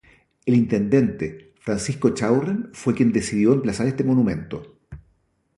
[0.47, 4.75] El intendente Francisco Echaurren fue quien decidió emplazar este monumento.